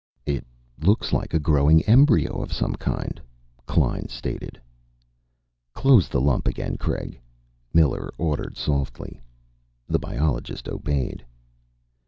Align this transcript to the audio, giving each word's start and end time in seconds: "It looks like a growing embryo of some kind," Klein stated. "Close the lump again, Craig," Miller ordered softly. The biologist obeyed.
"It 0.25 0.43
looks 0.81 1.13
like 1.13 1.31
a 1.31 1.37
growing 1.39 1.83
embryo 1.83 2.41
of 2.41 2.51
some 2.51 2.73
kind," 2.73 3.21
Klein 3.67 4.09
stated. 4.09 4.59
"Close 5.75 6.09
the 6.09 6.19
lump 6.19 6.47
again, 6.47 6.75
Craig," 6.75 7.19
Miller 7.71 8.11
ordered 8.17 8.57
softly. 8.57 9.21
The 9.87 9.99
biologist 9.99 10.67
obeyed. 10.67 11.23